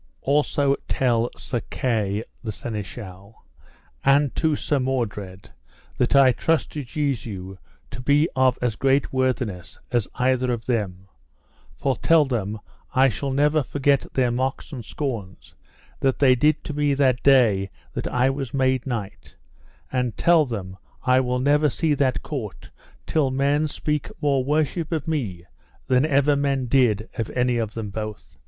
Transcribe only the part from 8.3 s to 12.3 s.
of as great worthiness as either of them, for tell